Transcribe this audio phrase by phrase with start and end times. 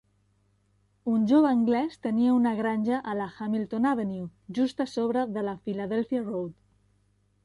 [1.15, 4.31] Un jove anglès tenia una granja a la Hamilton Avenue,
[4.61, 6.57] just a sobre de Philadelphia Road.